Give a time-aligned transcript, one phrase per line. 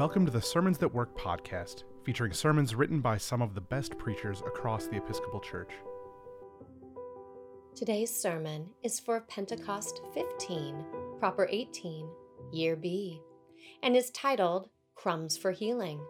[0.00, 3.98] Welcome to the Sermons That Work podcast, featuring sermons written by some of the best
[3.98, 5.72] preachers across the Episcopal Church.
[7.74, 10.86] Today's sermon is for Pentecost 15,
[11.18, 12.08] Proper 18,
[12.50, 13.20] Year B,
[13.82, 16.00] and is titled Crumbs for Healing.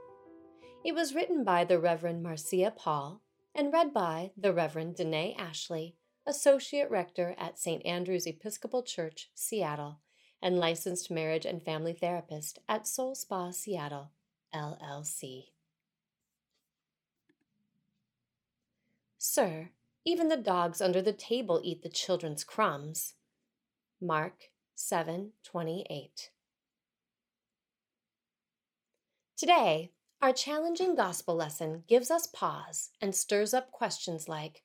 [0.84, 3.22] It was written by the Reverend Marcia Paul
[3.56, 5.96] and read by the Reverend Danae Ashley,
[6.28, 7.84] Associate Rector at St.
[7.84, 9.98] Andrew's Episcopal Church, Seattle
[10.42, 14.10] and licensed marriage and family therapist at Soul Spa Seattle,
[14.54, 15.48] LLC.
[19.18, 19.70] Sir,
[20.04, 23.14] even the dogs under the table eat the children's crumbs.
[24.00, 26.30] Mark 7:28.
[29.36, 34.64] Today, our challenging gospel lesson gives us pause and stirs up questions like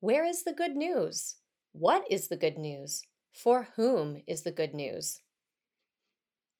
[0.00, 1.36] Where is the good news?
[1.72, 3.04] What is the good news?
[3.32, 5.20] For whom is the good news?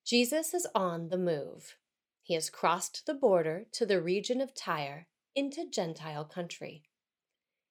[0.04, 1.76] Jesus is on the move.
[2.22, 5.06] He has crossed the border to the region of Tyre
[5.36, 6.82] into Gentile country.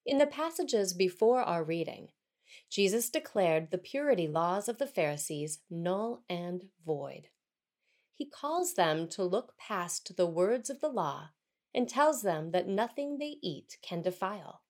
[0.06, 2.10] In the passages before our reading,
[2.70, 7.28] Jesus declared the purity laws of the Pharisees null and void.
[8.14, 11.30] He calls them to look past the words of the law
[11.74, 14.62] and tells them that nothing they eat can defile.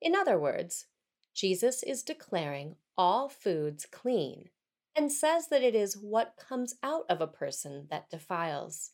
[0.00, 0.86] In other words,
[1.34, 4.50] Jesus is declaring all foods clean
[4.96, 8.92] and says that it is what comes out of a person that defiles.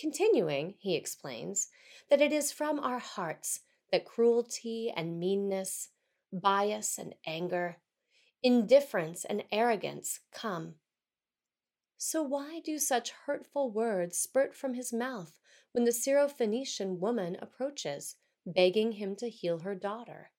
[0.00, 1.68] Continuing, he explains
[2.08, 3.60] that it is from our hearts
[3.92, 5.90] that cruelty and meanness,
[6.32, 7.76] bias and anger,
[8.42, 10.76] indifference and arrogance come.
[11.98, 15.32] So, why do such hurtful words spurt from his mouth
[15.72, 20.30] when the Syrophoenician woman approaches, begging him to heal her daughter?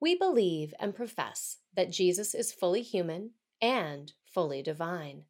[0.00, 5.24] We believe and profess that Jesus is fully human and fully divine.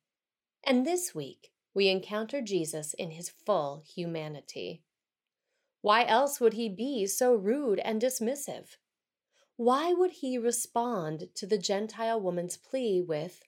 [0.64, 4.82] And this week, we encounter Jesus in his full humanity.
[5.82, 8.76] Why else would he be so rude and dismissive?
[9.56, 13.42] Why would he respond to the Gentile woman's plea with,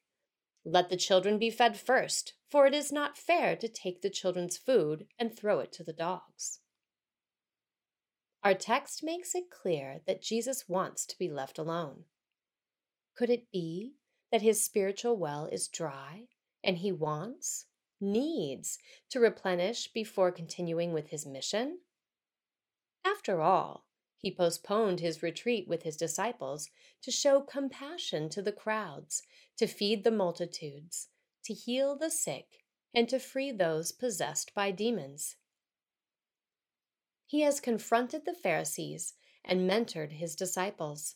[0.65, 4.56] Let the children be fed first, for it is not fair to take the children's
[4.56, 6.60] food and throw it to the dogs?
[8.44, 12.04] Our text makes it clear that Jesus wants to be left alone.
[13.16, 13.94] Could it be
[14.31, 16.28] that his spiritual well is dry
[16.62, 17.66] and he wants,
[18.00, 18.78] needs
[19.10, 21.81] to replenish before continuing with his mission?
[23.04, 26.71] After all, he postponed his retreat with his disciples
[27.03, 29.22] to show compassion to the crowds,
[29.56, 31.09] to feed the multitudes,
[31.44, 35.37] to heal the sick, and to free those possessed by demons.
[37.28, 39.12] He has confronted the Pharisees
[39.44, 41.15] and mentored his disciples.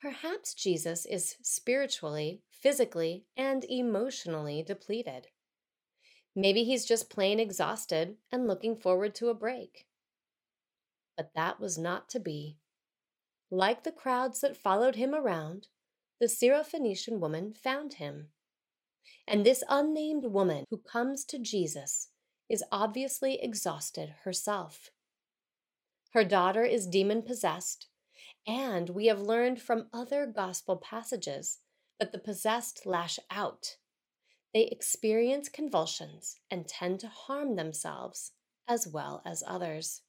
[0.00, 5.26] Perhaps Jesus is spiritually, physically, and emotionally depleted.
[6.36, 9.86] Maybe he's just plain exhausted and looking forward to a break.
[11.16, 12.58] But that was not to be.
[13.50, 15.66] Like the crowds that followed him around,
[16.20, 18.28] the Syrophoenician woman found him.
[19.26, 22.10] And this unnamed woman who comes to Jesus
[22.48, 24.92] is obviously exhausted herself.
[26.10, 27.88] Her daughter is demon possessed,
[28.46, 31.58] and we have learned from other gospel passages
[32.00, 33.76] that the possessed lash out.
[34.54, 38.32] They experience convulsions and tend to harm themselves
[38.66, 40.02] as well as others.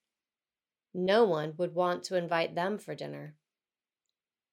[0.93, 3.35] No one would want to invite them for dinner.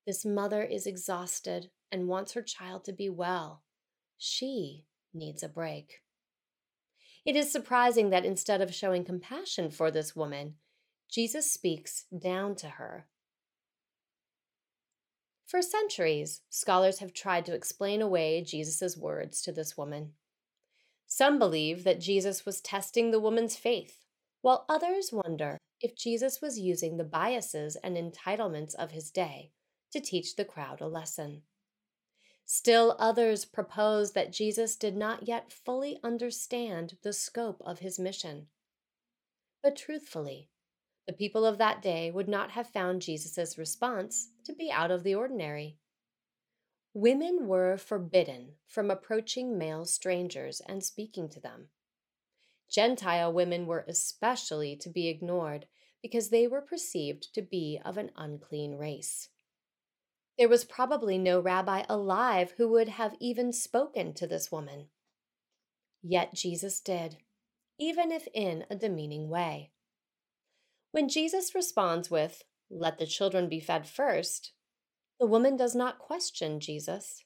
[0.06, 3.62] This mother is exhausted and wants her child to be well.
[4.18, 6.02] She needs a break.
[7.24, 10.54] It is surprising that instead of showing compassion for this woman,
[11.09, 13.06] Jesus speaks down to her.
[15.47, 20.12] For centuries, scholars have tried to explain away Jesus' words to this woman.
[21.06, 24.05] Some believe that Jesus was testing the woman's faith,
[24.43, 29.53] while others wonder if Jesus was using the biases and entitlements of his day
[29.93, 31.43] to teach the crowd a lesson.
[32.44, 38.47] Still, others propose that Jesus did not yet fully understand the scope of his mission.
[39.62, 40.49] But truthfully,
[41.06, 45.05] the people of that day would not have found Jesus' response to be out of
[45.05, 45.79] the ordinary.
[46.94, 51.69] Women were forbidden from approaching male strangers and speaking to them.
[52.69, 55.67] Gentile women were especially to be ignored
[56.03, 59.29] because they were perceived to be of an unclean race.
[60.38, 64.87] There was probably no rabbi alive who would have even spoken to this woman.
[66.02, 67.19] Yet Jesus did,
[67.79, 69.70] even if in a demeaning way.
[70.96, 74.52] When Jesus responds with, Let the children be fed first,
[75.20, 77.22] the woman does not question Jesus.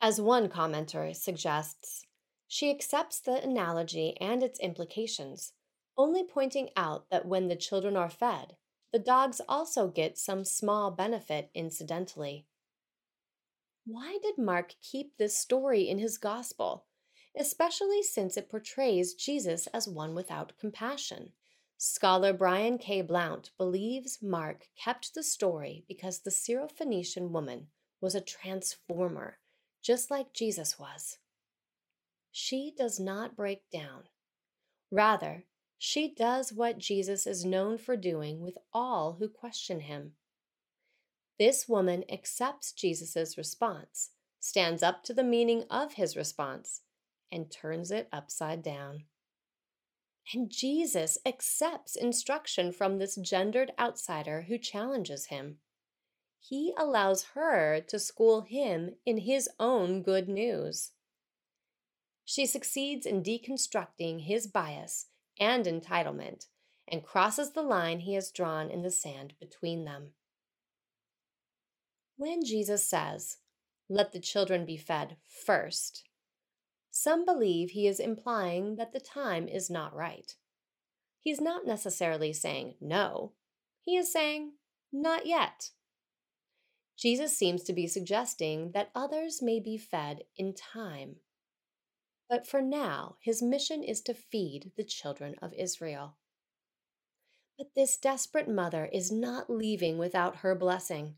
[0.00, 2.04] As one commenter suggests,
[2.48, 5.52] She accepts the analogy and its implications,
[5.96, 8.56] only pointing out that when the children are fed,
[8.92, 12.44] the dogs also get some small benefit incidentally.
[13.86, 16.86] Why did Mark keep this story in his gospel,
[17.38, 21.34] especially since it portrays Jesus as one without compassion?
[21.76, 23.02] Scholar Brian K.
[23.02, 27.68] Blount believes Mark kept the story because the Syrophoenician woman
[28.00, 29.38] was a transformer,
[29.82, 31.18] just like Jesus was.
[32.30, 34.04] She does not break down.
[34.90, 35.44] Rather,
[35.78, 40.12] she does what Jesus is known for doing with all who question him.
[41.38, 46.82] This woman accepts Jesus' response, stands up to the meaning of his response,
[47.30, 49.04] and turns it upside down.
[50.32, 55.58] And Jesus accepts instruction from this gendered outsider who challenges him.
[56.40, 60.92] He allows her to school him in his own good news.
[62.24, 65.06] She succeeds in deconstructing his bias
[65.38, 66.46] and entitlement
[66.88, 70.12] and crosses the line he has drawn in the sand between them.
[72.16, 73.38] When Jesus says,
[73.88, 75.16] Let the children be fed
[75.46, 76.04] first,
[76.96, 80.36] some believe he is implying that the time is not right.
[81.18, 83.32] He's not necessarily saying no,
[83.82, 84.52] he is saying
[84.92, 85.70] not yet.
[86.96, 91.16] Jesus seems to be suggesting that others may be fed in time.
[92.30, 96.14] But for now, his mission is to feed the children of Israel.
[97.58, 101.16] But this desperate mother is not leaving without her blessing.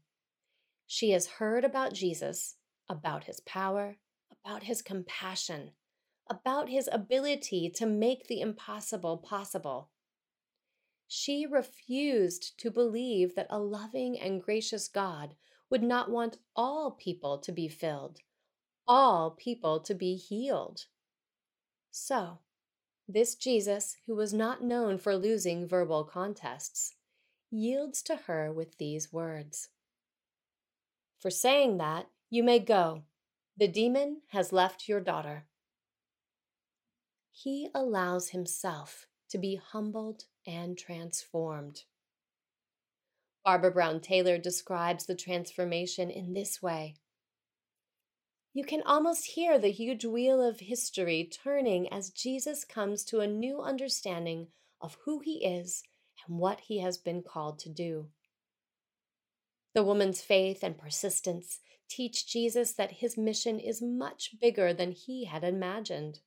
[0.87, 2.57] She has heard about Jesus,
[2.89, 3.99] about his power,
[4.47, 5.73] about his compassion,
[6.31, 9.91] about his ability to make the impossible possible.
[11.09, 15.35] She refused to believe that a loving and gracious God
[15.69, 18.19] would not want all people to be filled,
[18.87, 20.87] all people to be healed.
[21.91, 22.39] So,
[23.09, 26.95] this Jesus, who was not known for losing verbal contests,
[27.51, 29.69] yields to her with these words
[31.19, 33.03] For saying that, you may go.
[33.57, 35.47] The demon has left your daughter.
[37.31, 41.83] He allows himself to be humbled and transformed.
[43.45, 46.97] Barbara Brown Taylor describes the transformation in this way
[48.57, 53.27] you can almost hear the huge wheel of history turning as Jesus comes to a
[53.27, 54.47] new understanding
[54.81, 55.83] of who he is
[56.27, 58.07] and what he has been called to do.
[59.75, 65.25] The woman's faith and persistence teach Jesus that his mission is much bigger than he
[65.25, 66.21] had imagined.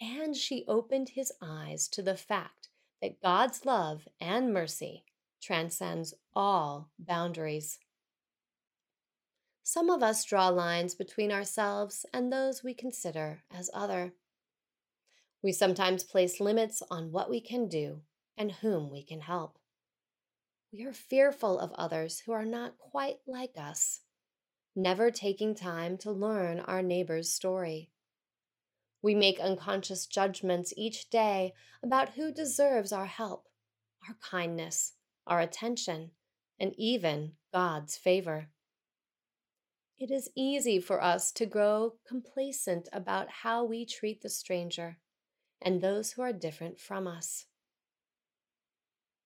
[0.00, 2.68] And she opened his eyes to the fact
[3.02, 5.04] that God's love and mercy
[5.42, 7.78] transcends all boundaries.
[9.62, 14.14] Some of us draw lines between ourselves and those we consider as other.
[15.42, 18.00] We sometimes place limits on what we can do
[18.36, 19.58] and whom we can help.
[20.72, 24.00] We are fearful of others who are not quite like us,
[24.74, 27.90] never taking time to learn our neighbor's story.
[29.02, 33.46] We make unconscious judgments each day about who deserves our help,
[34.08, 34.94] our kindness,
[35.26, 36.10] our attention,
[36.58, 38.48] and even God's favor.
[39.98, 44.98] It is easy for us to grow complacent about how we treat the stranger
[45.60, 47.46] and those who are different from us.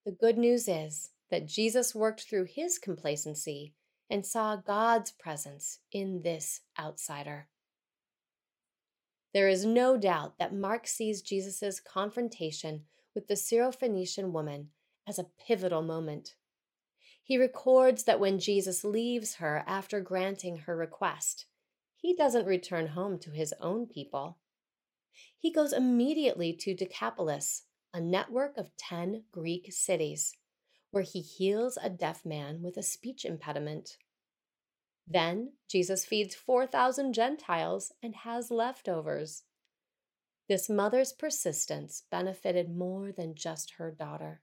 [0.05, 3.75] The good news is that Jesus worked through his complacency
[4.13, 7.49] and saw God's presence in this outsider.
[9.33, 12.83] There is no doubt that Mark sees Jesus' confrontation
[13.15, 14.69] with the Syrophoenician woman
[15.09, 16.35] as a pivotal moment.
[17.25, 21.47] He records that when Jesus leaves her after granting her request,
[21.97, 24.37] he doesn't return home to his own people.
[25.39, 27.63] He goes immediately to Decapolis,
[27.95, 30.35] a network of 10 Greek cities,
[30.93, 33.97] where he heals a deaf man with a speech impediment.
[35.09, 39.43] Then Jesus feeds 4,000 Gentiles and has leftovers.
[40.49, 44.43] This mother's persistence benefited more than just her daughter.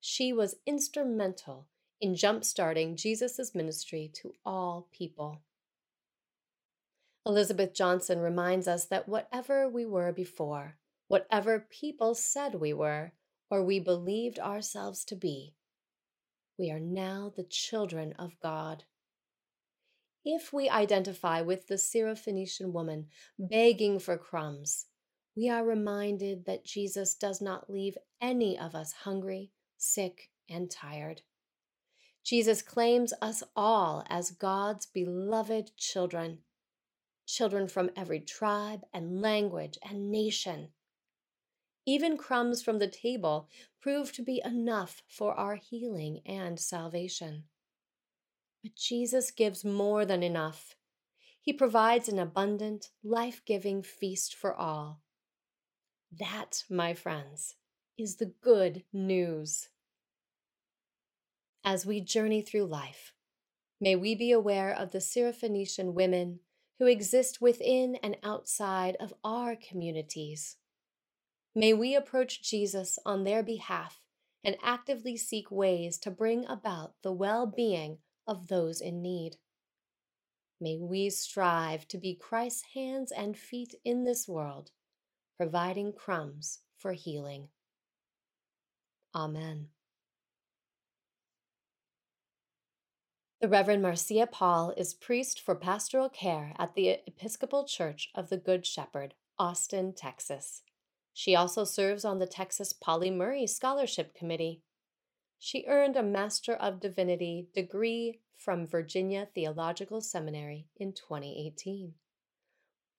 [0.00, 1.68] She was instrumental
[2.00, 5.42] in jump-starting Jesus' ministry to all people.
[7.26, 10.76] Elizabeth Johnson reminds us that whatever we were before,
[11.08, 13.12] whatever people said we were,
[13.50, 15.54] or we believed ourselves to be,
[16.58, 18.84] we are now the children of God.
[20.24, 23.06] If we identify with the Syrophoenician woman
[23.38, 24.86] begging for crumbs,
[25.36, 31.22] we are reminded that Jesus does not leave any of us hungry, sick, and tired.
[32.24, 36.38] Jesus claims us all as God's beloved children.
[37.26, 40.68] children from every tribe and language and nation.
[41.88, 43.48] Even crumbs from the table
[43.80, 47.44] prove to be enough for our healing and salvation.
[48.62, 50.76] But Jesus gives more than enough.
[51.40, 55.00] He provides an abundant, life giving feast for all.
[56.12, 57.56] That, my friends,
[57.96, 59.70] is the good news.
[61.64, 63.14] As we journey through life,
[63.80, 66.40] may we be aware of the Syrophoenician women
[66.78, 70.58] who exist within and outside of our communities.
[71.58, 74.00] May we approach Jesus on their behalf
[74.44, 77.98] and actively seek ways to bring about the well being
[78.28, 79.38] of those in need.
[80.60, 84.70] May we strive to be Christ's hands and feet in this world,
[85.36, 87.48] providing crumbs for healing.
[89.12, 89.70] Amen.
[93.40, 98.36] The Reverend Marcia Paul is priest for pastoral care at the Episcopal Church of the
[98.36, 100.62] Good Shepherd, Austin, Texas.
[101.18, 104.62] She also serves on the Texas Pauli Murray Scholarship Committee.
[105.36, 111.94] She earned a Master of Divinity degree from Virginia Theological Seminary in 2018.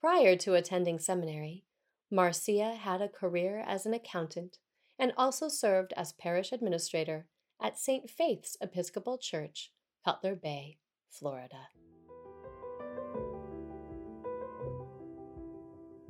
[0.02, 1.64] Prior to attending seminary,
[2.12, 4.58] Marcia had a career as an accountant
[5.00, 7.26] and also served as parish administrator
[7.62, 8.10] at St.
[8.10, 9.72] Faith's Episcopal Church
[10.04, 11.70] Cutler Bay, Florida.